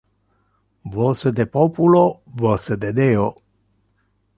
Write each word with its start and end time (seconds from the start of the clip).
Voce 0.93 1.27
de 1.31 1.43
populo, 1.57 2.03
voce 2.25 2.71
de 2.75 2.91
Deo. 2.91 3.29